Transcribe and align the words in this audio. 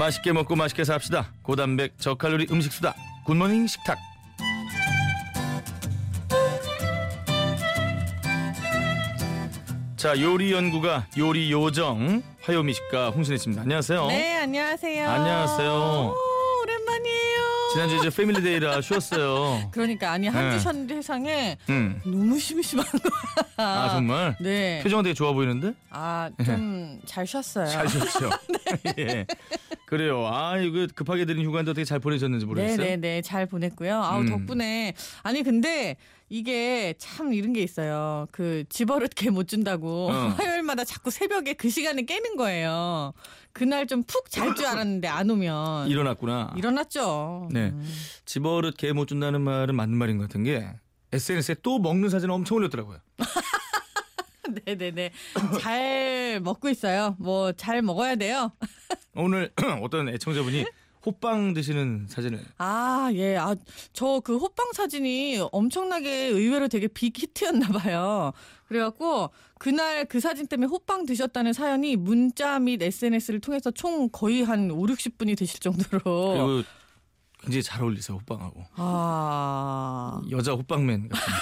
맛있게 0.00 0.32
먹고 0.32 0.56
맛있게 0.56 0.82
삽시다. 0.84 1.30
고단백 1.42 1.98
저칼로리 1.98 2.46
음식 2.50 2.72
수다. 2.72 2.94
굿모닝 3.26 3.66
식탁. 3.66 3.98
자 9.96 10.18
요리 10.18 10.52
연구가 10.52 11.06
요리 11.18 11.52
요정 11.52 12.22
화요 12.40 12.72
미식가 12.72 13.10
홍신애 13.10 13.36
씨입니다. 13.36 13.62
안녕하세요. 13.62 14.06
네, 14.06 14.38
안녕하세요. 14.38 15.10
안녕하세요. 15.10 15.70
오, 15.70 16.14
오랜만이에요. 16.62 17.40
지난주 17.74 17.96
이제 17.96 18.08
family 18.08 18.47
day라 18.47 18.80
쉬었어요. 18.80 19.68
그러니까 19.70 20.12
아니 20.12 20.28
한 20.28 20.48
네. 20.48 20.56
주 20.56 20.60
쉬었는데 20.62 20.94
세상에 20.96 21.58
음. 21.68 22.00
너무 22.06 22.38
심심한 22.38 22.86
거야. 22.86 23.44
아 23.58 23.90
정말 23.90 24.34
네. 24.40 24.80
표정 24.82 25.02
되게 25.02 25.12
좋아 25.12 25.34
보이는데 25.34 25.74
아, 25.90 26.30
좀 26.46 26.80
잘 27.06 27.26
쉬었어요. 27.26 27.66
잘 27.66 27.88
쉬었죠. 27.88 28.30
예. 28.98 29.26
그래요. 29.90 30.24
아 30.26 30.56
이거 30.58 30.86
급하게 30.94 31.24
드린 31.24 31.44
휴가인데 31.44 31.72
어떻게 31.72 31.84
잘 31.84 31.98
보내셨는지 31.98 32.46
모르겠어요. 32.46 32.76
네, 32.78 32.84
네, 32.90 32.96
네. 32.96 33.22
잘 33.22 33.46
보냈고요. 33.46 34.00
아우, 34.00 34.20
음. 34.20 34.28
덕분에. 34.28 34.94
아니, 35.24 35.42
근데 35.42 35.96
이게 36.28 36.94
참 36.96 37.32
이런 37.34 37.52
게 37.52 37.60
있어요. 37.60 38.28
그 38.30 38.62
집어릇 38.68 39.10
개 39.16 39.30
못 39.30 39.48
준다고 39.48 40.08
어. 40.10 40.12
화요일마다 40.38 40.84
자꾸 40.84 41.10
새벽에 41.10 41.54
그 41.54 41.68
시간에 41.70 42.02
깨는 42.02 42.36
거예요. 42.36 43.12
그날 43.52 43.86
좀 43.88 44.04
푹 44.04 44.30
잘 44.30 44.54
줄 44.54 44.64
알았는데 44.70 45.08
안 45.08 45.28
오면. 45.28 45.88
일어났구나. 45.88 46.54
일어났죠. 46.56 47.48
네. 47.50 47.70
음. 47.70 47.94
집어릇 48.24 48.76
개 48.76 48.92
못 48.92 49.06
준다는 49.08 49.40
말은 49.40 49.74
맞는 49.74 49.98
말인 49.98 50.18
것 50.18 50.28
같은 50.28 50.44
게 50.44 50.68
SNS에 51.12 51.56
또 51.64 51.80
먹는 51.80 52.08
사진을 52.10 52.32
엄청 52.32 52.58
올렸더라고요. 52.58 52.98
네네네. 54.64 55.10
잘 55.60 56.40
먹고 56.40 56.68
있어요. 56.68 57.16
뭐 57.18 57.52
잘 57.52 57.82
먹어야 57.82 58.16
돼요. 58.16 58.52
오늘 59.14 59.50
어떤 59.82 60.08
애청자분이 60.08 60.64
호빵 61.04 61.54
드시는 61.54 62.06
사진을 62.08 62.40
아, 62.58 63.10
예. 63.14 63.36
아, 63.36 63.54
저 63.94 64.20
그 64.22 64.36
호빵 64.36 64.72
사진이 64.74 65.38
엄청나게 65.50 66.26
의외로 66.26 66.68
되게 66.68 66.88
빅 66.88 67.18
히트였나 67.18 67.68
봐요. 67.68 68.32
그래갖고 68.68 69.30
그날 69.58 70.04
그 70.04 70.20
사진 70.20 70.46
때문에 70.46 70.66
호빵 70.68 71.06
드셨다는 71.06 71.52
사연이 71.54 71.96
문자 71.96 72.58
및 72.58 72.82
SNS를 72.82 73.40
통해서 73.40 73.70
총 73.70 74.10
거의 74.10 74.42
한 74.42 74.70
5, 74.70 74.82
60분이 74.86 75.36
되실 75.38 75.58
정도로. 75.60 76.02
그리고 76.32 76.62
굉장히 77.42 77.62
잘 77.62 77.82
어울리세요 77.82 78.18
호빵하고 78.18 78.64
아. 78.76 80.20
여자 80.30 80.52
호빵맨 80.52 81.08
같은. 81.08 81.32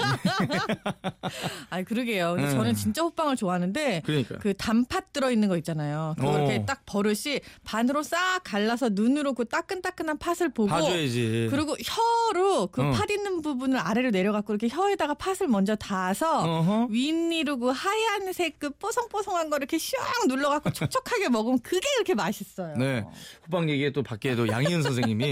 아니, 1.70 1.84
그러게요. 1.84 2.34
근데 2.34 2.50
음. 2.50 2.52
저는 2.52 2.74
진짜 2.74 3.02
호빵을 3.02 3.36
좋아하는데 3.36 4.02
그러니까 4.04 4.38
그 4.38 4.54
단팥 4.54 5.12
들어 5.12 5.30
있는 5.30 5.48
거 5.48 5.56
있잖아요. 5.58 6.14
그거 6.16 6.30
어. 6.30 6.38
이렇게 6.38 6.64
딱 6.64 6.82
버릇이 6.86 7.40
반으로 7.64 8.02
싹 8.02 8.40
갈라서 8.44 8.90
눈으로 8.92 9.34
그 9.34 9.46
따끈따끈한 9.46 10.18
팥을 10.18 10.50
보고 10.52 10.68
봐줘야지. 10.68 11.48
그리고 11.50 11.76
혀로 11.82 12.68
그 12.68 12.82
어. 12.82 12.90
팥 12.92 13.10
있는 13.10 13.42
부분을 13.42 13.78
아래로 13.78 14.10
내려갖고 14.10 14.54
이렇게 14.54 14.68
혀에다가 14.68 15.14
팥을 15.14 15.48
먼저 15.48 15.76
닿아서. 15.76 16.86
윗니로 16.90 17.58
그 17.58 17.68
하얀색 17.70 18.58
그 18.58 18.70
뽀송뽀송한 18.70 19.50
거 19.50 19.56
이렇게 19.56 19.76
슉 19.76 19.94
눌러갖고 20.28 20.70
촉촉하게 20.70 21.28
먹으면 21.28 21.60
그게 21.60 21.86
그렇게 21.96 22.14
맛있어요. 22.14 22.76
네. 22.76 23.04
호빵 23.46 23.68
얘기에 23.70 23.92
또 23.92 24.02
밖에도 24.02 24.48
양희은 24.48 24.82
선생님이 24.82 25.29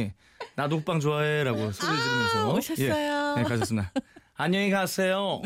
나도 0.56 0.78
호빵 0.78 1.00
좋아해라고 1.00 1.72
소리 1.72 1.98
지르면서 1.98 2.38
아, 2.38 2.54
오셨어요. 2.54 2.88
예, 2.88 3.42
네, 3.42 3.48
가셨습니다. 3.48 3.92
안녕히 4.34 4.70
가세요. 4.70 5.42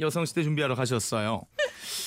여성시대 0.00 0.42
준비하러 0.42 0.74
가셨어요. 0.74 1.42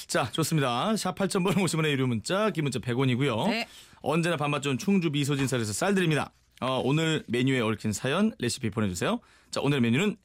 자, 0.07 0.29
좋습니다. 0.31 0.95
샵 0.97 1.15
8000번 1.15 1.55
50원의 1.55 1.91
유료 1.91 2.05
문자, 2.07 2.49
긴 2.49 2.65
문자 2.65 2.79
100원이고요. 2.79 3.47
네. 3.47 3.67
언제나 4.01 4.35
밥맛 4.35 4.61
좋은 4.61 4.77
충주 4.77 5.09
미소진쌀에서 5.09 5.71
쌀 5.71 5.95
드립니다. 5.95 6.33
어, 6.59 6.81
오늘 6.83 7.23
메뉴에 7.27 7.61
얽힌 7.61 7.93
사연, 7.93 8.33
레시피 8.39 8.69
보내주세요. 8.71 9.19
자, 9.51 9.61
오늘 9.63 9.79
메뉴는 9.81 10.17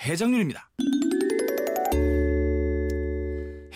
해장 0.00 0.32
요리입니다. 0.32 0.70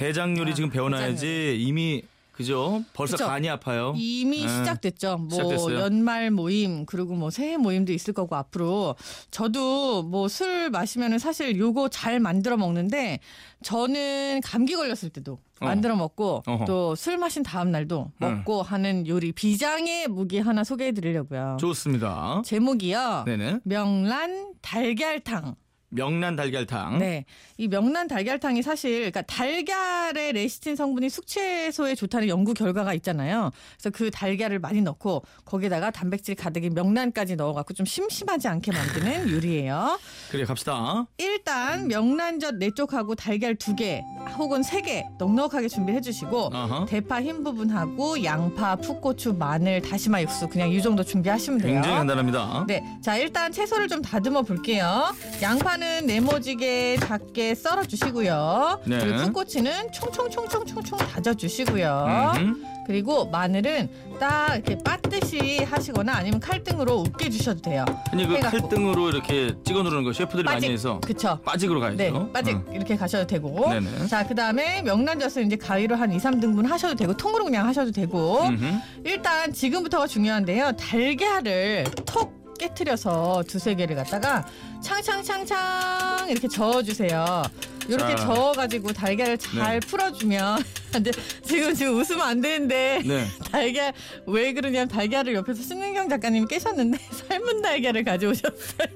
해장 0.01 0.39
요리 0.39 0.53
아, 0.53 0.55
지금 0.55 0.71
배워놔야지 0.71 1.59
이미 1.61 2.03
그죠? 2.41 2.83
벌써 2.95 3.17
그쵸. 3.17 3.27
간이 3.29 3.49
아파요. 3.49 3.93
이미 3.97 4.43
네. 4.43 4.49
시작됐죠. 4.49 5.19
뭐 5.19 5.29
시작됐어요. 5.31 5.79
연말 5.81 6.31
모임 6.31 6.87
그리고 6.87 7.15
뭐 7.15 7.31
새해 7.31 7.57
모임도 7.57 7.93
있을 7.93 8.15
거고 8.15 8.35
앞으로 8.37 8.97
저도 9.31 10.03
뭐 10.05 10.27
술 10.29 10.71
마시면은 10.71 11.19
사실 11.19 11.59
요거 11.59 11.89
잘 11.89 12.21
만들어 12.21 12.57
먹는데 12.57 13.19
저는 13.63 14.41
감기 14.43 14.75
걸렸을 14.77 15.11
때도 15.11 15.39
어. 15.61 15.67
만들어 15.67 15.97
먹고. 15.97 16.43
또 16.67 16.95
술 16.97 17.19
마신 17.19 17.43
다음 17.43 17.71
날도 17.71 18.11
응. 18.23 18.37
먹고 18.37 18.63
하는 18.63 19.07
요리 19.07 19.33
비장의 19.33 20.09
무기 20.09 20.39
하나 20.39 20.65
소개해 20.65 20.93
드리려고요. 20.93 21.57
좋습니다. 21.61 22.43
제목이요. 22.45 23.25
네네. 23.27 23.61
명란 23.65 24.55
달걀탕. 24.63 25.55
명란 25.91 26.37
달걀탕. 26.37 26.99
네. 26.99 27.25
이 27.57 27.69
명란 27.69 28.09
달걀탕이 28.09 28.63
사실 28.63 29.11
그러니까 29.11 29.23
달걀의 29.23 30.33
레시틴 30.33 30.77
성분이 30.77 31.11
숙취해소에 31.11 31.95
좋다는 31.95 32.29
연구 32.29 32.55
결과가 32.55 32.95
있잖아요. 32.95 33.51
그래서 33.77 33.91
그 33.91 34.11
달걀을 34.11 34.59
많이 34.61 34.81
넣고 34.81 35.23
거기다가 35.45 35.91
단백질 35.91 36.35
가득인 36.37 36.75
명란까지 36.75 37.37
넣어 37.37 37.53
갖고 37.53 37.75
좀 37.75 37.85
심심하지 37.85 38.49
않게 38.49 38.73
만드는 38.73 39.31
요리예요. 39.35 39.99
그래 40.31 40.45
갑시다. 40.45 41.07
일단 41.19 41.89
명란젓 41.89 42.55
네 42.57 42.71
쪽하고 42.75 43.15
달걀 43.17 43.57
두개 43.57 44.03
혹은 44.39 44.63
세개 44.63 45.05
넉넉하게 45.19 45.69
준비해 45.69 46.01
주시고. 46.01 46.51
대파 46.89 47.23
흰 47.23 47.43
부분하고 47.43 48.23
양파, 48.25 48.77
풋고추, 48.77 49.35
마늘, 49.35 49.83
다시마 49.83 50.23
육수 50.23 50.49
그냥 50.49 50.71
이 50.71 50.81
정도 50.81 51.03
준비하시면 51.03 51.59
돼요. 51.61 51.75
굉장히 51.75 51.97
간단합니다. 51.97 52.65
네, 52.69 52.83
자 53.03 53.17
일단 53.17 53.51
채소를 53.53 53.89
좀 53.89 54.01
다듬어 54.03 54.43
볼게요. 54.43 55.13
양파 55.43 55.77
는 55.81 56.05
네모지게 56.07 56.99
작게 56.99 57.55
썰어 57.55 57.85
주시고요. 57.85 58.81
네. 58.85 58.99
그리고 58.99 59.17
풋고추는 59.25 59.93
총총총총총총 59.93 60.99
다져 60.99 61.33
주시고요. 61.33 62.35
음. 62.37 62.63
그리고 62.87 63.25
마늘은 63.27 63.89
딱 64.19 64.57
이렇게 64.57 64.77
빻듯이 64.77 65.65
하시거나 65.65 66.13
아니면 66.17 66.39
칼등으로 66.41 67.05
으깨 67.05 67.31
주셔도 67.31 67.63
돼요. 67.63 67.87
아니 68.13 68.27
그 68.27 68.35
해갖고. 68.35 68.59
칼등으로 68.69 69.09
이렇게 69.09 69.55
찍어 69.65 69.83
누르는 69.83 70.05
거 70.05 70.13
셰프들이 70.13 70.43
많이 70.43 70.57
빠직. 70.57 70.71
해서 70.71 71.01
그쵸? 71.01 71.39
빠직으로 71.45 71.81
가야죠. 71.81 71.97
네, 71.97 72.13
빠직 72.33 72.57
응. 72.57 72.75
이렇게 72.75 72.97
가셔도 72.97 73.27
되고. 73.27 73.69
네네. 73.71 74.07
자, 74.09 74.27
그 74.27 74.35
다음에 74.35 74.83
명란젓을 74.83 75.47
이제 75.47 75.57
가위로 75.57 75.97
한 75.97 76.13
2, 76.13 76.19
3등분 76.19 76.67
하셔도 76.67 76.95
되고, 76.95 77.17
통으로 77.17 77.45
그냥 77.45 77.67
하셔도 77.67 77.91
되고. 77.93 78.43
음흠. 78.43 78.65
일단 79.05 79.53
지금부터가 79.53 80.07
중요한데요. 80.07 80.73
달걀을 80.73 81.85
톡 82.05 82.40
깨트려서 82.61 83.43
두세 83.49 83.75
개를 83.75 83.97
갖다가 83.97 84.47
창창창창 84.83 86.29
이렇게 86.29 86.47
저어주세요. 86.47 87.43
이렇게 87.89 88.15
자. 88.15 88.17
저어가지고 88.17 88.93
달걀을 88.93 89.39
잘 89.39 89.81
네. 89.81 89.87
풀어주면 89.87 90.63
근데 90.93 91.11
지금 91.43 91.75
지금 91.75 91.97
웃으면 91.97 92.21
안 92.21 92.41
되는데 92.41 93.01
네. 93.05 93.25
달걀 93.51 93.93
왜 94.27 94.53
그러냐면 94.53 94.89
달걀을 94.89 95.35
옆에서 95.35 95.63
신민경 95.63 96.09
작가님이 96.09 96.47
깨셨는데 96.47 96.99
삶은 97.29 97.63
달걀을 97.63 98.05
가져오셨어요. 98.05 98.89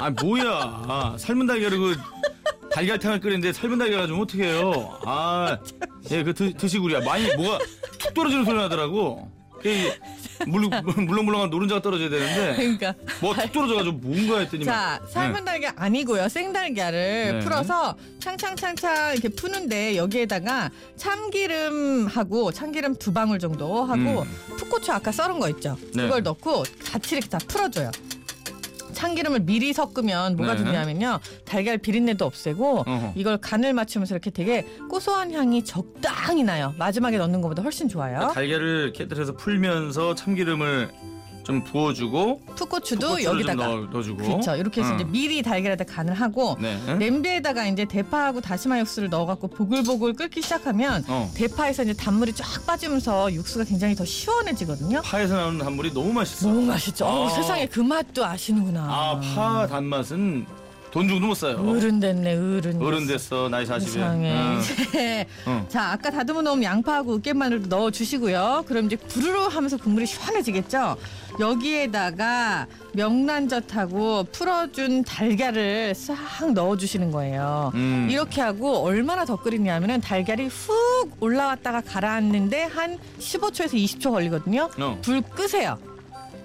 아 0.00 0.10
뭐야? 0.10 0.44
아, 0.88 1.16
삶은 1.16 1.46
달걀을 1.46 1.78
그 1.78 1.96
달걀탕을 2.72 3.20
끓이는데 3.20 3.52
삶은 3.52 3.78
달걀 3.78 4.00
가지고 4.00 4.22
어떻게 4.22 4.44
해요? 4.48 4.98
아, 5.06 5.56
예, 6.10 6.24
그 6.24 6.34
드, 6.34 6.52
드시구리야. 6.52 7.00
많이 7.00 7.32
뭐가 7.36 7.58
툭 7.98 8.12
떨어지는 8.12 8.44
소리 8.44 8.56
나더라고. 8.56 9.30
그 9.64 10.44
물렁 10.46 10.70
물렁물렁한 11.06 11.48
노른자가 11.48 11.80
떨어져야 11.80 12.10
되는데 12.10 12.54
그러니까 12.56 12.94
뭐가 13.22 13.44
툭 13.44 13.54
떨어져가지고 13.54 13.96
뭔가 13.96 14.40
했더니 14.40 14.64
자, 14.66 15.00
삶은 15.08 15.46
달걀 15.46 15.72
아니고요. 15.74 16.28
생달걀을 16.28 16.92
네. 16.92 17.38
풀어서 17.38 17.96
창창창창 18.20 19.14
이렇게 19.14 19.30
푸는데 19.30 19.96
여기에다가 19.96 20.70
참기름하고 20.96 22.52
참기름 22.52 22.96
두 22.96 23.14
방울 23.14 23.38
정도 23.38 23.84
하고 23.84 24.26
풋고추 24.58 24.92
아까 24.92 25.10
썰은 25.10 25.40
거 25.40 25.48
있죠. 25.50 25.78
음. 25.80 25.90
네. 25.94 26.02
그걸 26.02 26.22
넣고 26.22 26.64
같이 26.84 27.16
이렇게 27.16 27.30
다 27.30 27.38
풀어줘요. 27.48 27.90
참기름을 28.94 29.40
미리 29.40 29.72
섞으면 29.72 30.36
뭐가 30.36 30.54
네. 30.54 30.64
좋냐면요 30.64 31.20
달걀 31.44 31.78
비린내도 31.78 32.24
없애고 32.24 32.84
어허. 32.86 33.12
이걸 33.16 33.38
간을 33.38 33.72
맞추면서 33.72 34.14
이렇게 34.14 34.30
되게 34.30 34.66
고소한 34.88 35.32
향이 35.32 35.64
적당히 35.64 36.42
나요 36.42 36.74
마지막에 36.78 37.18
넣는 37.18 37.40
것보다 37.40 37.62
훨씬 37.62 37.88
좋아요 37.88 38.28
달걀을 38.32 38.92
깨뜨려서 38.92 39.34
풀면서 39.34 40.14
참기름을 40.14 40.90
좀 41.44 41.62
부어주고 41.62 42.40
풋고추도 42.56 43.06
풋고추를 43.08 43.24
여기다가 43.24 43.64
좀 43.68 43.80
넣어, 43.82 43.90
넣어 43.92 44.02
주고 44.02 44.24
그렇죠 44.24 44.56
이렇게 44.56 44.80
해서 44.80 44.92
응. 44.92 44.96
이제 44.96 45.04
미리 45.04 45.42
달걀에다 45.42 45.84
간을 45.84 46.14
하고 46.14 46.56
네. 46.60 46.78
냄비에다가 46.96 47.66
이제 47.66 47.84
대파하고 47.84 48.40
다시마 48.40 48.80
육수를 48.80 49.10
넣어갖고 49.10 49.48
보글보글 49.48 50.14
끓기 50.14 50.40
시작하면 50.42 51.04
어. 51.06 51.30
대파에서 51.34 51.82
이제 51.84 51.92
단물이 51.92 52.32
쫙 52.32 52.66
빠지면서 52.66 53.32
육수가 53.32 53.64
굉장히 53.64 53.94
더 53.94 54.04
시원해지거든요. 54.04 55.02
파에서 55.02 55.36
나오는 55.36 55.58
단물이 55.58 55.92
너무 55.92 56.12
맛있어. 56.12 56.48
너무 56.48 56.62
맛있죠. 56.62 57.06
아. 57.06 57.28
세상에 57.28 57.66
그 57.66 57.80
맛도 57.80 58.24
아시는구나. 58.24 58.80
아, 58.82 59.20
파 59.34 59.66
단맛은 59.66 60.46
돈 60.94 61.08
주고도 61.08 61.26
못 61.26 61.34
사요. 61.34 61.56
어른 61.68 61.98
됐네, 61.98 62.36
어른. 62.36 62.80
어른 62.80 63.06
됐어 63.08 63.48
나이 63.48 63.64
40에. 63.64 63.82
이상해. 63.82 64.32
네. 64.92 65.26
응. 65.48 65.66
자, 65.68 65.90
아까 65.90 66.08
다듬어 66.08 66.40
놓은 66.42 66.62
양파하고 66.62 67.16
으깨마늘도 67.16 67.66
넣어 67.66 67.90
주시고요. 67.90 68.62
그럼 68.68 68.86
이제 68.86 68.94
부르르 68.94 69.40
하면서 69.48 69.76
국물이 69.76 70.06
시원해지겠죠? 70.06 70.96
여기에다가 71.40 72.68
명란젓하고 72.92 74.26
풀어준 74.30 75.02
달걀을 75.02 75.96
싹 75.96 76.52
넣어 76.52 76.76
주시는 76.76 77.10
거예요. 77.10 77.72
음. 77.74 78.06
이렇게 78.08 78.40
하고 78.40 78.76
얼마나 78.84 79.24
더 79.24 79.34
끓이냐면은 79.34 80.00
달걀이 80.00 80.46
훅 80.46 81.16
올라왔다가 81.18 81.80
가라앉는데 81.80 82.62
한 82.66 82.98
15초에서 83.18 83.74
20초 83.74 84.12
걸리거든요. 84.12 84.70
어. 84.78 84.98
불 85.02 85.22
끄세요. 85.22 85.76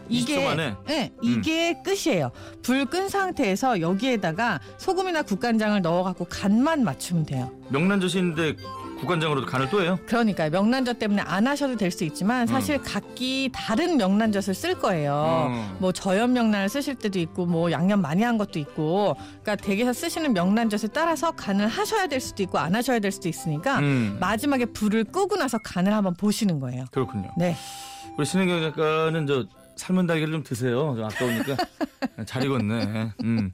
20초 0.10 0.44
만에? 0.44 0.76
네, 0.88 1.12
이게 1.22 1.82
끝이에요. 1.84 2.32
불 2.64 2.86
끈 2.86 3.10
상태에서 3.10 3.82
여기에다가 3.82 4.60
소금이나 4.78 5.22
국간장을 5.22 5.80
넣어갖고 5.82 6.26
간만 6.26 6.84
맞추면 6.84 7.26
돼요. 7.26 7.52
명란젓인데 7.70 8.56
국간장으로도 9.00 9.46
간을 9.48 9.70
또 9.70 9.82
해요? 9.82 9.98
그러니까 10.08 10.50
명란젓 10.50 11.00
때문에 11.00 11.22
안 11.22 11.48
하셔도 11.48 11.78
될 11.78 11.90
수 11.92 12.04
있지만 12.04 12.48
사실 12.48 12.76
음. 12.78 12.84
각기 12.86 13.50
다른 13.54 13.96
명란젓을 13.98 14.54
쓸 14.54 14.76
거예요. 14.76 15.48
음. 15.52 15.78
뭐 15.80 15.92
저염 15.92 16.34
명란을 16.34 16.68
쓰실 16.68 16.96
때도 16.96 17.18
있고 17.20 17.46
뭐 17.46 17.72
양념 17.72 18.02
많이 18.02 18.24
한 18.24 18.38
것도 18.38 18.60
있고 18.60 19.16
그러니까 19.42 19.56
댁에서 19.56 19.94
쓰시는 19.94 20.34
명란젓에 20.34 20.88
따라서 20.94 21.32
간을 21.32 21.68
하셔야 21.68 22.08
될 22.08 22.20
수도 22.20 22.44
있고 22.44 22.58
안 22.58 22.76
하셔야 22.76 23.00
될 23.00 23.12
수도 23.12 23.30
있으니까 23.30 23.80
음. 23.80 24.18
마지막에 24.20 24.66
불을 24.66 25.06
끄고 25.06 25.36
나서 25.38 25.58
간을 25.64 25.94
한번 25.94 26.14
보시는 26.16 26.60
거예요. 26.60 26.86
그렇군요. 26.92 27.30
네. 27.38 27.56
우리 28.18 28.26
신은경 28.26 28.62
작가는 28.62 29.28
저 29.28 29.46
삶은 29.80 30.08
달걀을 30.08 30.32
좀 30.34 30.44
드세요. 30.44 30.94
좀 30.96 31.06
아까우니까 31.06 31.56
잘 32.28 32.44
익었네. 32.44 33.14
음. 33.24 33.54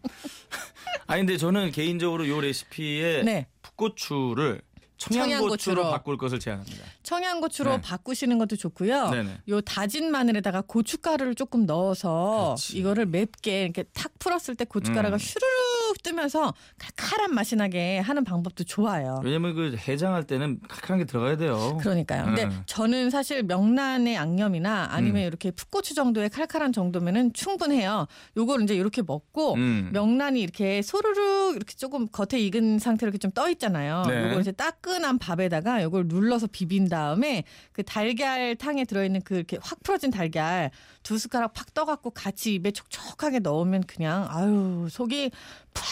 아니 1.08 1.22
근데 1.22 1.38
저는 1.38 1.72
개인적으로 1.72 2.28
요 2.28 2.42
레시피에 2.42 3.22
네. 3.24 3.48
풋고추를 3.62 4.62
청양고추로 4.98 5.36
청양고추로. 5.38 5.92
바꿀 5.92 6.18
것을 6.18 6.40
제안합니다. 6.40 6.84
청양고추로 7.04 7.72
네. 7.76 7.82
바꾸시는 7.82 8.38
것도 8.40 8.56
좋고요. 8.56 9.10
네네. 9.10 9.38
요 9.50 9.62
다진 9.62 10.10
마늘에다가 10.10 10.62
고춧가루를 10.66 11.36
조금 11.36 11.66
넣어서 11.66 12.56
그렇지. 12.58 12.78
이거를 12.78 13.06
맵게 13.06 13.64
이렇게 13.66 13.84
탁 13.94 14.12
풀었을 14.18 14.56
때 14.56 14.66
고춧가루가 14.66 15.18
음. 15.18 15.20
슈르 15.20 15.46
륵 15.96 16.04
뜨면서 16.04 16.54
칼칼한 16.78 17.34
맛이 17.34 17.56
나게 17.56 18.00
하는 18.00 18.24
방법도 18.24 18.64
좋아요. 18.66 19.22
왜냐면 19.24 19.56
그 19.56 19.76
해장할 19.88 20.26
때는 20.26 20.60
칼칼한 20.68 21.00
게 21.00 21.06
들어가야 21.06 21.38
돼요. 21.38 21.78
그러니까요. 21.82 22.26
근데 22.26 22.44
음. 22.44 22.64
저는 22.66 23.10
사실 23.10 23.44
명란의 23.44 24.14
양념이나 24.16 24.90
아니면 24.92 25.24
음. 25.24 25.28
이렇게 25.28 25.52
풋고추 25.52 25.96
정도의 25.96 26.30
칼칼한 26.30 26.74
정도면은 26.74 27.34
충분해요. 27.34 28.08
요걸 28.38 28.64
이제 28.64 28.76
이렇게 28.76 29.02
먹고 29.02 29.54
음. 29.56 29.90
명란이 29.94 30.42
이렇게 30.42 30.82
소르륵 30.82 31.56
이렇게 31.56 31.76
조금 31.76 32.08
겉에 32.08 32.40
익은 32.42 32.80
상태로 32.80 33.10
이렇게 33.10 33.18
좀 33.20 33.32
떠 33.36 33.50
있잖아요. 33.50 34.04
네. 34.08 34.28
요걸 34.28 34.40
이제 34.42 34.52
따끈한 34.54 35.18
밥에다가 35.20 35.84
요걸 35.84 36.08
눌러서 36.08 36.48
비빈 36.48 36.88
다음에 36.88 37.44
그 37.74 37.84
달걀탕에 37.84 38.86
들어있는 38.86 39.24
그 39.24 39.36
이렇게 39.36 39.58
확 39.62 39.82
풀어진 39.84 40.10
달걀 40.10 40.72
두 41.04 41.18
숟가락 41.18 41.54
팍 41.54 41.74
떠갖고 41.74 42.12
같이 42.12 42.54
입에 42.54 42.72
촉촉하게 42.72 43.40
넣으면 43.40 43.84
그냥 43.84 44.26
아유 44.30 44.88
속이 44.90 45.32
팍 45.76 45.84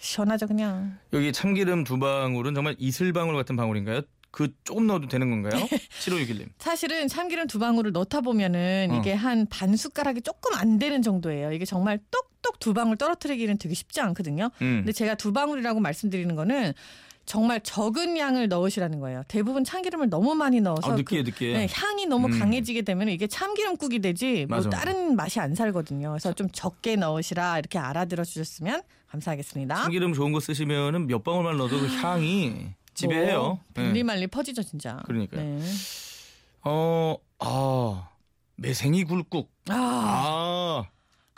시원하죠 0.00 0.46
그냥. 0.46 0.96
여기 1.12 1.32
참기름 1.32 1.84
두 1.84 1.98
방울은 1.98 2.54
정말 2.54 2.76
이슬방울 2.78 3.34
같은 3.34 3.56
방울인가요? 3.56 4.02
그 4.32 4.48
조금 4.62 4.86
넣어도 4.86 5.08
되는 5.08 5.28
건가요? 5.30 5.60
7561님. 6.00 6.46
사실은 6.58 7.08
참기름 7.08 7.48
두 7.48 7.58
방울을 7.58 7.90
넣다 7.92 8.20
보면은 8.20 8.88
어. 8.92 8.98
이게 8.98 9.12
한 9.12 9.46
반 9.50 9.74
숟가락이 9.76 10.22
조금 10.22 10.54
안 10.54 10.78
되는 10.78 11.02
정도예요. 11.02 11.52
이게 11.52 11.64
정말 11.64 11.98
똑똑 12.10 12.60
두 12.60 12.72
방울 12.72 12.96
떨어뜨리기는 12.96 13.58
되게 13.58 13.74
쉽지 13.74 14.00
않거든요. 14.00 14.50
음. 14.62 14.78
근데 14.80 14.92
제가 14.92 15.16
두 15.16 15.32
방울이라고 15.32 15.80
말씀드리는 15.80 16.34
거는 16.36 16.74
정말 17.30 17.60
적은 17.60 18.18
양을 18.18 18.48
넣으시라는 18.48 18.98
거예요. 18.98 19.22
대부분 19.28 19.62
참기름을 19.62 20.10
너무 20.10 20.34
많이 20.34 20.60
넣어서 20.60 20.90
아, 20.90 20.96
느끼해 20.96 21.22
그, 21.22 21.30
느끼해. 21.30 21.52
네, 21.52 21.68
향이 21.72 22.06
너무 22.06 22.26
음. 22.26 22.36
강해지게 22.36 22.82
되면 22.82 23.08
이게 23.08 23.28
참기름국이 23.28 24.00
되지 24.00 24.46
뭐 24.48 24.56
맞아, 24.56 24.68
맞아. 24.68 24.78
다른 24.80 25.14
맛이 25.14 25.38
안 25.38 25.54
살거든요. 25.54 26.10
그래서 26.10 26.32
좀 26.32 26.48
적게 26.50 26.96
넣으시라 26.96 27.60
이렇게 27.60 27.78
알아들어 27.78 28.24
주셨으면 28.24 28.82
감사하겠습니다. 29.10 29.76
참기름 29.76 30.12
좋은 30.12 30.32
거 30.32 30.40
쓰시면은 30.40 31.06
몇 31.06 31.22
방울만 31.22 31.56
넣어도 31.56 31.78
그 31.78 31.86
향이 31.86 32.70
지배해요. 32.94 33.60
뭐, 33.76 33.92
네. 33.92 34.26
퍼지죠 34.26 34.64
진짜. 34.64 34.96
그러니까요. 35.04 35.40
네. 35.40 35.62
어, 36.64 37.16
아, 37.38 38.08
매생이 38.56 39.04
굴국. 39.04 39.52
아, 39.68 39.74
아, 39.76 40.88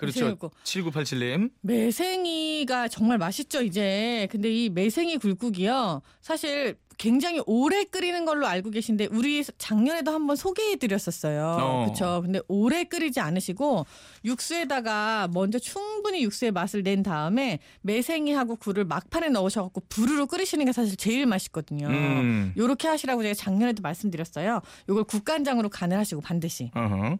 그렇죠. 0.02 0.26
굴국. 0.26 0.54
7987님. 0.64 1.50
매생이가 1.60 2.88
정말 2.88 3.18
맛있죠 3.18 3.62
이제. 3.62 4.28
근데 4.30 4.50
이 4.50 4.68
매생이 4.70 5.18
굴국이요. 5.18 6.02
사실 6.20 6.76
굉장히 6.98 7.40
오래 7.46 7.84
끓이는 7.84 8.24
걸로 8.24 8.46
알고 8.46 8.70
계신데 8.70 9.08
우리 9.10 9.42
작년에도 9.58 10.12
한번 10.12 10.36
소개해 10.36 10.76
드렸었어요. 10.76 11.56
어. 11.58 11.84
그렇죠. 11.84 12.20
근데 12.22 12.40
오래 12.48 12.84
끓이지 12.84 13.18
않으시고 13.18 13.86
육수에다가 14.24 15.28
먼저 15.32 15.58
충분히 15.58 16.22
육수의 16.22 16.52
맛을 16.52 16.82
낸 16.82 17.02
다음에 17.02 17.58
매생이하고 17.82 18.56
굴을 18.56 18.84
막판에 18.84 19.30
넣으셔 19.30 19.62
갖고 19.62 19.82
부르르 19.88 20.26
끓이시는 20.26 20.64
게 20.66 20.72
사실 20.72 20.96
제일 20.96 21.26
맛있거든요. 21.26 21.88
음. 21.88 22.52
요렇게 22.56 22.88
하시라고 22.88 23.22
제가 23.22 23.34
작년에도 23.34 23.82
말씀드렸어요. 23.82 24.60
요걸 24.88 25.04
국간장으로 25.04 25.68
간을 25.70 25.98
하시고 25.98 26.20
반드시. 26.20 26.70
어허. 26.74 27.18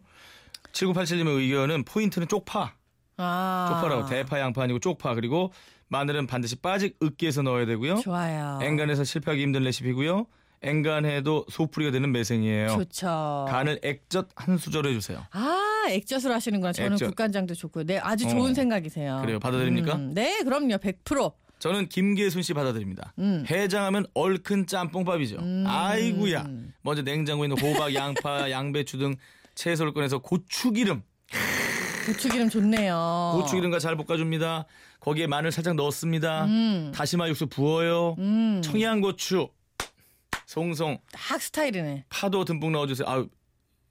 7987님의 0.73 1.37
의견은 1.37 1.85
포인트는 1.85 2.27
쪽파. 2.27 2.73
아. 3.17 3.67
쪽파라고 3.71 4.05
대파 4.09 4.39
양파 4.39 4.63
아니고 4.63 4.79
쪽파 4.79 5.13
그리고 5.15 5.51
마늘은 5.87 6.27
반드시 6.27 6.55
빠직 6.55 6.97
으깨서 7.01 7.43
넣어야 7.43 7.65
되고요. 7.65 7.97
좋아요. 7.97 8.59
엔간해서 8.61 9.03
실패하기 9.03 9.41
힘든 9.41 9.63
레시피고요. 9.63 10.25
엔간해도 10.63 11.45
소풀이가 11.49 11.91
되는 11.91 12.11
매생이에요. 12.11 12.69
좋죠. 12.69 13.45
간을 13.49 13.79
액젓 13.83 14.29
한 14.35 14.57
수저로 14.57 14.89
해주세요. 14.89 15.25
아, 15.31 15.83
액젓으로 15.89 16.33
하시는구나. 16.33 16.71
저는 16.71 16.93
액젓. 16.93 17.09
국간장도 17.09 17.53
좋고요. 17.53 17.83
네, 17.83 17.99
아주 17.99 18.25
어. 18.25 18.29
좋은 18.29 18.53
생각이세요. 18.53 19.19
그래요. 19.21 19.39
받아들입니까? 19.39 19.95
음, 19.95 20.13
네, 20.13 20.41
그럼요. 20.43 20.77
100%. 20.77 21.33
저는 21.59 21.89
김계순 21.89 22.41
씨 22.41 22.53
받아들입니다. 22.53 23.13
음. 23.19 23.45
해장하면 23.49 24.05
얼큰 24.13 24.65
짬뽕밥이죠. 24.67 25.37
아이구야. 25.65 26.47
먼저 26.81 27.01
냉장고에 27.03 27.47
있는 27.47 27.57
호박, 27.61 27.93
양파, 27.95 28.49
양배추 28.49 28.97
등 28.97 29.15
채소를 29.55 29.93
꺼내서 29.93 30.19
고추기름, 30.19 31.03
고추기름 32.05 32.49
좋네요. 32.49 33.33
고추기름과 33.41 33.79
잘 33.79 33.95
볶아줍니다. 33.95 34.65
거기에 34.99 35.27
마늘 35.27 35.51
살짝 35.51 35.75
넣었습니다. 35.75 36.45
음. 36.45 36.91
다시마 36.93 37.27
육수 37.29 37.47
부어요. 37.47 38.15
음. 38.19 38.61
청양고추, 38.63 39.49
송송, 40.45 40.99
딱 41.11 41.41
스타일이네. 41.41 42.05
파도 42.09 42.45
듬뿍 42.45 42.71
넣어주세요. 42.71 43.07
아유, 43.07 43.27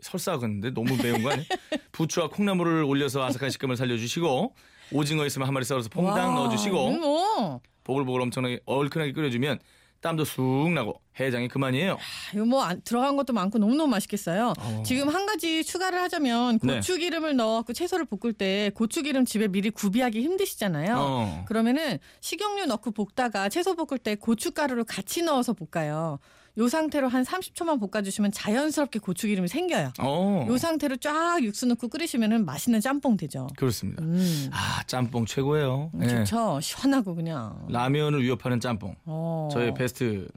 설사 0.00 0.36
근데 0.38 0.70
너무 0.70 0.96
매운 0.96 1.22
거 1.22 1.30
아니에요? 1.30 1.46
부추와 1.92 2.28
콩나물을 2.28 2.82
올려서 2.84 3.22
아삭한 3.24 3.50
식감을 3.50 3.76
살려주시고 3.76 4.54
오징어 4.92 5.24
있으면 5.26 5.46
한 5.46 5.54
마리 5.54 5.64
썰어서 5.64 5.88
퐁당 5.88 6.30
와, 6.30 6.34
넣어주시고 6.34 6.88
음, 6.88 7.00
뭐. 7.00 7.60
보글보글 7.84 8.20
엄청나게 8.22 8.60
얼큰하게 8.66 9.12
끓여주면 9.12 9.58
땀도 10.02 10.24
쑥 10.24 10.70
나고 10.74 11.00
해장이 11.18 11.48
그만이에요. 11.48 11.92
아, 11.94 11.96
이거 12.34 12.44
뭐 12.44 12.62
안- 12.62 12.82
들어간 12.82 13.16
것도 13.16 13.32
많고 13.32 13.58
너무너무 13.58 13.88
맛있겠어요. 13.90 14.52
어. 14.58 14.82
지금 14.84 15.08
한 15.08 15.26
가지 15.26 15.62
추가를 15.64 16.00
하자면 16.02 16.58
네. 16.62 16.74
고추기름을 16.76 17.36
넣어갖고 17.36 17.72
채소를 17.72 18.04
볶을 18.06 18.32
때 18.32 18.70
고추기름 18.74 19.24
집에 19.24 19.46
미리 19.48 19.70
구비하기 19.70 20.20
힘드시잖아요. 20.20 20.96
어. 20.98 21.44
그러면은 21.46 21.98
식용유 22.20 22.66
넣고 22.66 22.90
볶다가 22.90 23.48
채소 23.48 23.74
볶을 23.76 23.98
때 23.98 24.16
고춧가루를 24.16 24.84
같이 24.84 25.22
넣어서 25.22 25.54
볶아요. 25.54 26.18
요 26.58 26.68
상태로 26.68 27.08
한 27.08 27.22
30초만 27.24 27.80
볶아주시면 27.80 28.32
자연스럽게 28.32 28.98
고추기름이 28.98 29.48
생겨요. 29.48 29.92
어. 30.00 30.46
요 30.48 30.58
상태로 30.58 30.96
쫙 30.98 31.42
육수 31.42 31.66
넣고 31.66 31.88
끓이시면은 31.88 32.44
맛있는 32.44 32.80
짬뽕 32.80 33.16
되죠. 33.16 33.46
그렇습니다. 33.56 34.02
음, 34.02 34.50
아 34.52 34.82
짬뽕 34.86 35.24
최고예요. 35.24 35.92
예. 36.02 36.08
좋죠. 36.08 36.60
시원하고 36.60 37.14
그냥. 37.14 37.66
라면을 37.70 38.22
위협하는 38.22 38.60
짬뽕. 38.60 38.94
어. 39.06 39.48
저의 39.50 39.72
베스트 39.72 40.28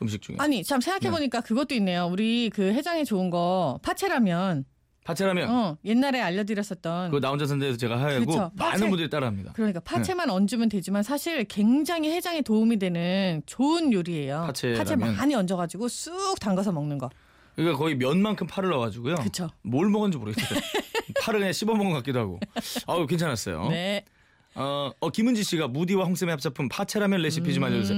음식 0.00 0.22
중에. 0.22 0.36
아니 0.38 0.64
참 0.64 0.80
생각해 0.80 1.10
보니까 1.10 1.42
그것도 1.42 1.74
있네요. 1.74 2.06
우리 2.06 2.48
그 2.48 2.72
해장에 2.72 3.04
좋은 3.04 3.28
거 3.28 3.78
파채라면. 3.82 4.64
파채라면 5.04 5.50
어 5.50 5.76
옛날에 5.84 6.20
알려드렸었던. 6.20 7.10
그거 7.10 7.20
나 7.20 7.30
혼자 7.30 7.46
산데에서 7.46 7.76
제가 7.78 8.00
하고 8.00 8.26
그쵸. 8.26 8.50
많은 8.54 8.72
파채. 8.72 8.88
분들이 8.88 9.10
따라합니다. 9.10 9.52
그러니까 9.54 9.80
파채만 9.80 10.28
얹으면 10.30 10.68
되지만 10.68 11.02
사실 11.02 11.44
굉장히 11.44 12.10
해장에 12.12 12.42
도움이 12.42 12.78
되는 12.78 13.42
좋은 13.46 13.92
요리예요. 13.92 14.44
파채라면. 14.46 14.78
파채 14.78 14.96
많이 14.96 15.34
얹어가지고 15.34 15.88
쑥 15.88 16.38
담가서 16.38 16.72
먹는 16.72 16.98
거. 16.98 17.08
그러니까 17.56 17.78
거의 17.78 17.96
면만큼 17.96 18.46
파를 18.46 18.70
넣어가지고요. 18.70 19.16
그쵸. 19.16 19.48
뭘 19.62 19.88
먹었는지 19.88 20.18
모르겠어요. 20.18 20.58
파를 21.22 21.40
그냥 21.40 21.52
씹어 21.52 21.74
먹은 21.74 21.90
것 21.90 21.96
같기도 21.96 22.20
하고. 22.20 22.40
아우 22.86 23.06
괜찮았어요. 23.06 23.68
네. 23.68 24.04
어, 24.54 24.90
어, 25.00 25.10
김은지 25.10 25.44
씨가 25.44 25.68
무디와 25.68 26.04
홍쌤의 26.06 26.32
합작품 26.32 26.68
파채라면 26.68 27.22
레시피 27.22 27.54
좀 27.54 27.64
알려주세요. 27.64 27.96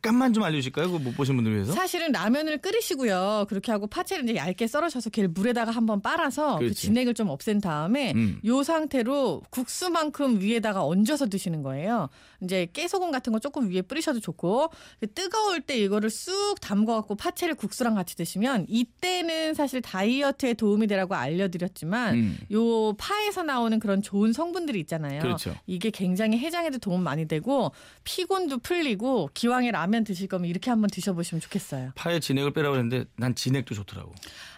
잠깐만 0.00 0.32
좀 0.32 0.44
알려주실까요? 0.44 0.86
그거 0.86 0.98
못 1.00 1.16
보신 1.16 1.34
분들 1.34 1.52
위해서. 1.54 1.72
사실은 1.72 2.12
라면을 2.12 2.58
끓이시고요. 2.58 3.46
그렇게 3.48 3.72
하고 3.72 3.88
파채를 3.88 4.24
이제 4.24 4.36
얇게 4.36 4.66
썰으셔서 4.68 5.10
걔를 5.10 5.28
물에다가 5.28 5.72
한번 5.72 6.00
빨아서 6.00 6.54
그 6.54 6.66
그렇지. 6.66 6.82
진액을 6.82 7.14
좀 7.14 7.28
없앤 7.28 7.60
다음에 7.60 8.12
음. 8.14 8.40
요 8.44 8.62
상태로 8.62 9.42
국수만큼 9.50 10.40
위에다가 10.40 10.84
얹어서 10.84 11.26
드시는 11.28 11.62
거예요. 11.64 12.08
이제 12.40 12.68
깨소금 12.72 13.10
같은 13.10 13.32
거 13.32 13.40
조금 13.40 13.68
위에 13.70 13.82
뿌리셔도 13.82 14.20
좋고 14.20 14.70
뜨거울 15.16 15.60
때 15.62 15.76
이거를 15.76 16.10
쑥 16.10 16.60
담궈갖고 16.60 17.16
파채를 17.16 17.56
국수랑 17.56 17.96
같이 17.96 18.14
드시면 18.14 18.66
이때는 18.68 19.54
사실 19.54 19.82
다이어트에 19.82 20.54
도움이 20.54 20.86
되라고 20.86 21.16
알려드렸지만 21.16 22.14
음. 22.14 22.38
요 22.52 22.92
파에서 22.92 23.42
나오는 23.42 23.76
그런 23.80 24.00
좋은 24.00 24.32
성분들이 24.32 24.78
있잖아요. 24.80 25.20
그렇죠. 25.22 25.56
이게 25.66 25.90
굉장히 25.90 26.38
해장에도 26.38 26.78
도움 26.78 27.02
많이 27.02 27.26
되고 27.26 27.72
피곤도 28.04 28.58
풀리고 28.58 29.30
기왕에 29.34 29.72
라면 29.72 29.87
드실 30.04 30.28
거면 30.28 30.48
이렇게 30.48 30.70
한번 30.70 30.88
드셔보시면 30.90 31.40
좋겠어요. 31.40 31.92
파에 31.94 32.20
진액을 32.20 32.52
빼라고 32.52 32.76
했는데 32.76 33.04
난 33.16 33.34
진액도 33.34 33.74
좋더라고. 33.74 34.12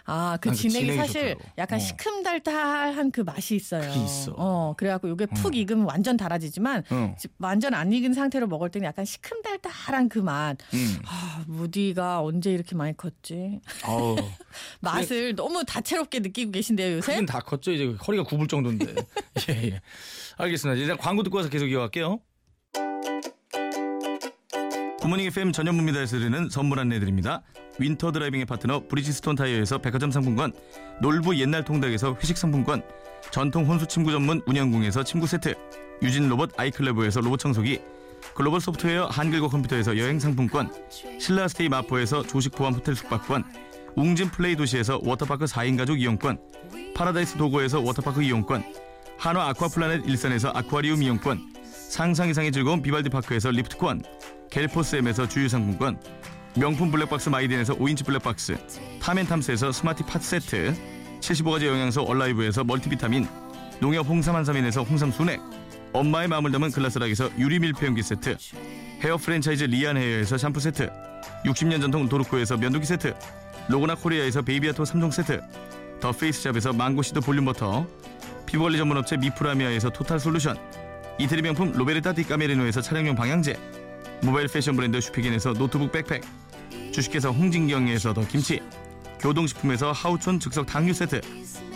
아, 0.05 0.37
그난그 0.41 0.59
진액이 0.61 0.79
진액이 0.85 0.97
사실 0.97 1.21
좋더라고. 1.33 1.51
약간 1.57 1.75
어. 1.77 1.79
시큼달달한 1.79 3.11
그 3.11 3.21
맛이 3.21 3.55
있어요. 3.55 3.81
그게 3.81 4.03
있어. 4.03 4.33
어, 4.37 4.73
그래갖고 4.77 5.09
요게 5.09 5.27
푹 5.27 5.55
익으면 5.55 5.85
완전 5.85 6.17
달아지지만 6.17 6.83
어. 6.89 7.15
지- 7.19 7.27
완전 7.39 7.73
안 7.73 7.91
익은 7.93 8.13
상태로 8.13 8.47
먹을 8.47 8.69
때는 8.69 8.85
약간 8.87 9.05
시큼달달한 9.05 10.09
그 10.09 10.19
맛. 10.19 10.57
음. 10.73 10.97
아, 11.05 11.43
무디가 11.47 12.21
언제 12.21 12.51
이렇게 12.51 12.75
많이 12.75 12.95
컸지? 12.97 13.59
맛을 14.81 15.35
너무 15.35 15.63
다채롭게 15.65 16.19
느끼고 16.19 16.51
계신데요, 16.51 16.97
요새? 16.97 17.13
크긴 17.13 17.25
다 17.25 17.39
컸죠. 17.39 17.71
이제 17.71 17.85
허리가 18.07 18.23
굽을 18.23 18.47
정도인데. 18.47 18.93
예, 19.49 19.63
예. 19.71 19.81
알겠습니다. 20.37 20.79
일단 20.81 20.97
광고 20.97 21.23
듣고 21.23 21.37
와서 21.37 21.49
계속 21.49 21.67
이어갈게요. 21.67 22.19
굿모닝 25.01 25.25
FM 25.25 25.51
전현무입니다에서 25.51 26.19
드리는 26.19 26.47
선물 26.51 26.77
안내드립니다. 26.77 27.41
winter 27.79 28.11
driving의 28.11 28.45
파트너 28.45 28.83
브리지스톤 28.87 29.35
타이어에서 29.35 29.79
백화점 29.79 30.11
상품권, 30.11 30.53
놀부 31.01 31.39
옛날 31.39 31.63
통닭에서 31.65 32.17
회식 32.21 32.37
상품권, 32.37 32.83
전통 33.31 33.65
혼수 33.65 33.87
침구 33.87 34.11
전문 34.11 34.43
운현궁에서 34.45 35.03
침구 35.03 35.25
세트, 35.25 35.55
유진 36.03 36.29
로봇 36.29 36.51
아이클레보에서 36.55 37.19
로봇 37.21 37.39
청소기, 37.39 37.81
글로벌 38.35 38.61
소프트웨어 38.61 39.07
한글과 39.07 39.47
컴퓨터에서 39.47 39.97
여행 39.97 40.19
상품권, 40.19 40.71
신라스테이 41.19 41.67
마포에서 41.69 42.21
조식 42.21 42.51
포함 42.51 42.75
호텔 42.75 42.95
숙박권, 42.95 43.43
웅진 43.95 44.29
플레이 44.29 44.55
도시에서 44.55 44.99
워터파크 45.03 45.45
4인 45.45 45.79
가족 45.79 45.99
이용권, 45.99 46.39
파라다이스 46.93 47.37
도고에서 47.37 47.81
워터파크 47.81 48.21
이용권, 48.21 48.63
한화 49.17 49.47
아쿠아플라넷 49.49 50.07
일산에서 50.07 50.49
아쿠아리움 50.49 51.01
이용권, 51.01 51.39
상상 51.89 52.29
이상의 52.29 52.51
즐거운 52.51 52.83
비발디 52.83 53.09
파크에서 53.09 53.49
리프트권, 53.49 54.03
갤포스엠에서 54.51 55.27
주유상품권, 55.27 55.97
명품 56.57 56.91
블랙박스 56.91 57.29
마이딘에서 57.29 57.73
5인치 57.75 58.05
블랙박스, 58.05 58.57
탐앤탐스에서 59.01 59.71
스마티 59.71 60.03
팟 60.03 60.19
세트, 60.19 60.75
75가지 61.21 61.67
영양소 61.67 62.01
얼라이브에서 62.01 62.65
멀티비타민, 62.65 63.27
농협 63.79 64.07
홍삼 64.07 64.35
한삼인에서 64.35 64.83
홍삼 64.83 65.09
순액, 65.09 65.39
엄마의 65.93 66.27
마음을 66.27 66.51
담은 66.51 66.71
글라스락에서 66.71 67.29
유리 67.39 67.59
밀폐용기 67.59 68.03
세트, 68.03 68.35
헤어 69.01 69.15
프랜차이즈 69.15 69.63
리안 69.63 69.95
헤어에서 69.95 70.37
샴푸 70.37 70.59
세트, 70.59 70.89
60년 71.45 71.79
전통 71.79 72.09
도르코에서 72.09 72.57
면도기 72.57 72.85
세트, 72.85 73.15
로고나 73.69 73.95
코리아에서 73.95 74.41
베이비아토 74.41 74.83
3종 74.83 75.13
세트, 75.13 75.41
더 76.01 76.11
페이스샵에서 76.11 76.73
망고시드 76.73 77.21
볼륨 77.21 77.45
버터, 77.45 77.87
피부관리 78.47 78.77
전문업체 78.77 79.15
미프라미아에서 79.15 79.91
total 79.91 80.19
solution, 80.19 80.57
이태리 81.19 81.41
명품 81.41 81.71
로베르타 81.71 82.13
디 82.13 82.23
까메리노에서 82.25 82.81
차량용 82.81 83.15
방향제, 83.15 83.55
모바일 84.23 84.47
패션 84.47 84.75
브랜드 84.75 85.01
슈피겐에서 85.01 85.53
노트북 85.53 85.91
백팩, 85.91 86.21
주식회사 86.91 87.29
홍진경에서 87.29 88.13
더 88.13 88.27
김치, 88.27 88.61
교동식품에서 89.19 89.91
하우촌 89.91 90.39
즉석 90.39 90.67
탕류 90.67 90.93
세트, 90.93 91.21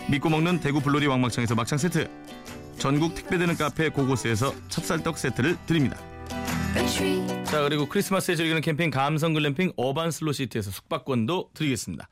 믿고 0.08 0.28
먹는 0.28 0.60
대구 0.60 0.80
블로리 0.80 1.06
왕막창에서 1.06 1.56
막창 1.56 1.76
세트, 1.76 2.08
전국 2.78 3.14
택배되는 3.16 3.56
카페 3.56 3.88
고고스에서 3.88 4.54
찹쌀떡 4.68 5.18
세트를 5.18 5.56
드립니다. 5.66 5.98
자 7.44 7.62
그리고 7.62 7.86
크리스마스에 7.88 8.36
즐기는 8.36 8.60
캠핑 8.60 8.90
감성 8.90 9.32
글램핑 9.32 9.72
어반 9.76 10.10
슬로 10.10 10.30
시티에서 10.32 10.70
숙박권도 10.70 11.50
드리겠습니다. 11.54 12.08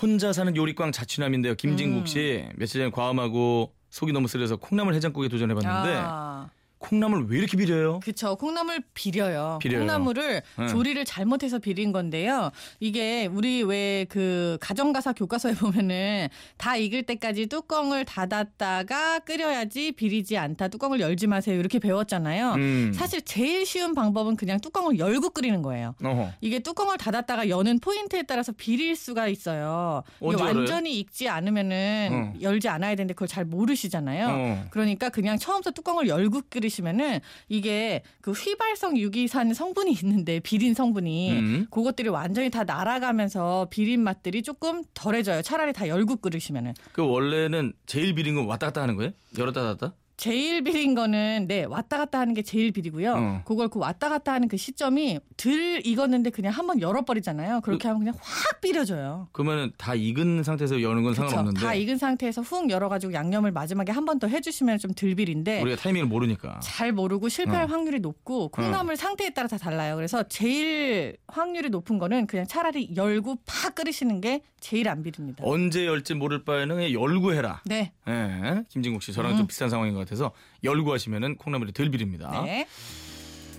혼자 0.00 0.32
사는 0.32 0.54
요리광 0.54 0.92
자취남인데요. 0.92 1.54
김진국 1.54 2.08
씨 2.08 2.44
며칠 2.56 2.80
전에 2.80 2.90
과음하고 2.90 3.72
속이 3.90 4.12
너무 4.12 4.26
쓰려서 4.26 4.56
콩나물 4.56 4.94
해장국에 4.94 5.28
도전해봤는데 5.28 6.00
아. 6.02 6.48
콩나물 6.82 7.26
왜 7.28 7.38
이렇게 7.38 7.56
비려요? 7.56 8.00
그쵸. 8.00 8.36
콩나물 8.36 8.82
비려요. 8.92 9.58
비려요. 9.62 9.80
콩나물을 9.80 10.42
응. 10.58 10.66
조리를 10.68 11.02
잘못해서 11.04 11.58
비린 11.58 11.92
건데요. 11.92 12.50
이게 12.80 13.26
우리 13.26 13.62
왜 13.62 14.06
그 14.08 14.58
가정가사 14.60 15.12
교과서에 15.12 15.52
보면은 15.86 16.28
다 16.58 16.76
익을 16.76 17.04
때까지 17.04 17.46
뚜껑을 17.46 18.04
닫았다가 18.04 19.20
끓여야지 19.20 19.92
비리지 19.92 20.36
않다. 20.36 20.68
뚜껑을 20.68 21.00
열지 21.00 21.26
마세요. 21.28 21.58
이렇게 21.58 21.78
배웠잖아요. 21.78 22.52
음. 22.54 22.92
사실 22.94 23.22
제일 23.22 23.64
쉬운 23.64 23.94
방법은 23.94 24.36
그냥 24.36 24.58
뚜껑을 24.60 24.98
열고 24.98 25.30
끓이는 25.30 25.62
거예요. 25.62 25.94
어허. 26.02 26.32
이게 26.40 26.58
뚜껑을 26.58 26.98
닫았다가 26.98 27.48
여는 27.48 27.78
포인트에 27.78 28.24
따라서 28.24 28.52
비릴 28.52 28.96
수가 28.96 29.28
있어요. 29.28 30.02
완전히 30.20 30.98
익지 30.98 31.28
않으면은 31.28 32.32
어. 32.36 32.40
열지 32.40 32.68
않아야 32.68 32.94
되는데 32.96 33.14
그걸 33.14 33.28
잘 33.28 33.44
모르시잖아요. 33.44 34.26
어. 34.28 34.64
그러니까 34.70 35.08
그냥 35.10 35.38
처음부터 35.38 35.70
뚜껑을 35.70 36.08
열고 36.08 36.42
끓이시면은 36.50 37.20
이게 37.48 38.02
그 38.20 38.32
휘발성 38.32 38.96
유기산 38.98 39.54
성분이 39.54 39.92
있는데 40.02 40.40
비린 40.40 40.74
성분이 40.74 41.30
음. 41.32 41.66
그것들이 41.70 42.08
완전히 42.08 42.50
다 42.50 42.64
날아가면서 42.64 43.68
비린 43.70 44.00
맛들이 44.02 44.42
조금 44.42 44.82
덜해져요. 44.94 45.42
차라리 45.42 45.72
다 45.72 45.86
열고 45.86 46.16
끓이시면은. 46.16 46.74
그 46.92 47.06
원래는 47.06 47.74
제일 47.86 48.14
비린 48.14 48.34
건 48.34 48.46
왔다 48.46 48.66
갔다 48.66 48.82
하는 48.82 48.96
거예요? 48.96 49.12
열었다 49.38 49.62
닫았다? 49.62 49.94
제일 50.22 50.62
비린 50.62 50.94
거는 50.94 51.46
네 51.48 51.64
왔다 51.64 51.98
갔다 51.98 52.20
하는 52.20 52.32
게 52.32 52.42
제일 52.42 52.70
비리고요. 52.70 53.12
어. 53.12 53.42
그걸 53.44 53.66
그 53.68 53.80
왔다 53.80 54.08
갔다 54.08 54.32
하는 54.32 54.46
그 54.46 54.56
시점이 54.56 55.18
덜 55.36 55.84
익었는데 55.84 56.30
그냥 56.30 56.52
한번 56.52 56.80
열어버리잖아요. 56.80 57.60
그렇게 57.62 57.88
하면 57.88 57.98
그냥 58.04 58.14
확 58.20 58.60
비려져요. 58.60 59.26
그러면은 59.32 59.72
다 59.76 59.96
익은 59.96 60.44
상태에서 60.44 60.80
여는 60.80 61.02
건 61.02 61.12
그쵸? 61.14 61.22
상관없는데 61.22 61.60
다 61.60 61.74
익은 61.74 61.98
상태에서 61.98 62.40
훅 62.42 62.70
열어가지고 62.70 63.12
양념을 63.12 63.50
마지막에 63.50 63.90
한 63.90 64.04
번 64.04 64.20
더 64.20 64.28
해주시면 64.28 64.78
좀 64.78 64.92
덜 64.94 65.14
비린데 65.16 65.62
우리가 65.62 65.76
타이밍을 65.82 66.06
모르니까. 66.06 66.60
잘 66.62 66.92
모르고 66.92 67.28
실패할 67.28 67.64
어. 67.64 67.66
확률이 67.66 67.98
높고 67.98 68.50
콩나물 68.50 68.96
상태에 68.96 69.30
따라 69.30 69.48
다 69.48 69.58
달라요. 69.58 69.96
그래서 69.96 70.22
제일 70.28 71.16
확률이 71.26 71.68
높은 71.70 71.98
거는 71.98 72.28
그냥 72.28 72.46
차라리 72.46 72.94
열고 72.94 73.38
팍 73.44 73.74
끓이시는 73.74 74.20
게 74.20 74.42
제일 74.60 74.88
안 74.88 75.02
비립니다. 75.02 75.42
언제 75.44 75.84
열지 75.86 76.14
모를 76.14 76.44
바에는 76.44 76.76
그냥 76.76 76.92
열고 76.92 77.32
해라. 77.34 77.60
네. 77.64 77.90
예, 78.06 78.62
김진국 78.68 79.02
씨 79.02 79.12
저랑 79.12 79.36
좀 79.36 79.46
비슷한 79.48 79.68
상황인 79.68 79.94
것 79.94 80.00
같아 80.00 80.11
서 80.16 80.32
열고 80.64 80.92
하시면은 80.92 81.36
콩나물이 81.36 81.72
덜 81.72 81.90
비립니다. 81.90 82.42
네. 82.44 82.66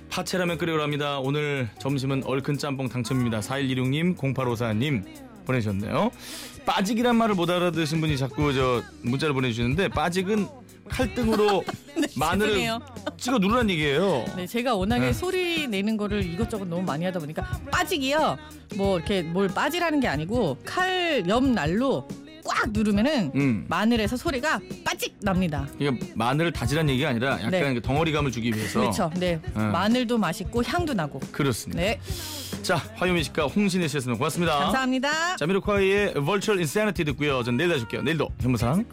파채라면 0.09 0.57
끓여랍니다. 0.59 1.19
오늘 1.19 1.69
점심은 1.79 2.23
얼큰 2.25 2.57
짬뽕 2.59 2.87
당첨입니다. 2.87 3.39
4116님, 3.39 4.15
0854님 4.17 5.03
보내주셨네요. 5.45 6.11
빠직이란 6.65 7.15
말을 7.15 7.35
못 7.35 7.49
알아듣으신 7.49 7.99
분이 7.99 8.17
자꾸 8.17 8.53
저 8.53 8.83
문자를 9.01 9.33
보내주시는데 9.33 9.89
빠직은 9.89 10.47
칼등으로 10.87 11.63
마늘을 12.15 12.53
네, 12.53 12.59
죄송해요. 12.59 12.79
찍어 13.17 13.39
누르란 13.39 13.69
얘기예요. 13.71 14.25
네, 14.35 14.45
제가 14.45 14.75
워낙에 14.75 15.07
네. 15.07 15.13
소리 15.13 15.67
내는 15.67 15.97
거를 15.97 16.23
이것저것 16.23 16.65
너무 16.65 16.83
많이 16.83 17.03
하다 17.05 17.19
보니까 17.19 17.41
빠지기요. 17.71 18.37
뭐 18.75 18.97
이렇게 18.97 19.23
뭘 19.23 19.47
빠지라는 19.47 19.99
게 19.99 20.07
아니고 20.07 20.57
칼 20.65 21.23
옆 21.27 21.43
날로 21.45 22.07
꽉 22.45 22.71
누르면은 22.71 23.31
음. 23.35 23.65
마늘에서 23.67 24.17
소리가 24.17 24.59
빠직 24.83 25.15
납니다. 25.21 25.67
이게 25.79 25.91
마늘을 26.15 26.51
다지란 26.51 26.89
얘기가 26.89 27.09
아니라 27.09 27.33
약간 27.33 27.51
네. 27.51 27.73
그 27.73 27.81
덩어리감을 27.81 28.31
주기 28.31 28.53
위해서 28.53 28.81
그렇죠. 28.81 29.11
네. 29.17 29.39
음. 29.55 29.71
마늘도 29.71 30.17
맛있고 30.17 30.63
향도 30.63 30.93
나고. 30.93 31.19
그렇습니다. 31.31 31.81
네. 31.81 31.99
자, 32.61 32.75
화요미 32.95 33.23
식가 33.23 33.47
홍신혜 33.47 33.87
씨였습니다. 33.87 34.17
고맙습니다. 34.17 34.57
감사합니다. 34.59 35.35
자미로콰이의 35.37 36.13
Virtual 36.13 36.59
Insanity 36.59 37.05
듣고요. 37.05 37.43
전 37.43 37.57
내일 37.57 37.69
다시 37.69 37.83
올게요. 37.83 38.01
내일도 38.01 38.29
현무상. 38.41 38.85